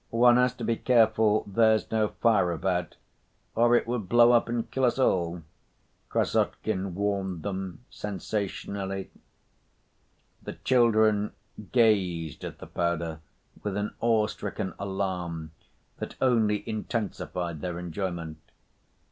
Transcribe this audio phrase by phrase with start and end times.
[0.09, 2.95] "One has to be careful there's no fire about,
[3.53, 5.43] or it would blow up and kill us all,"
[6.09, 9.11] Krassotkin warned them sensationally.
[10.41, 11.33] The children
[11.71, 13.19] gazed at the powder
[13.61, 15.51] with an awe‐stricken alarm
[15.99, 18.39] that only intensified their enjoyment.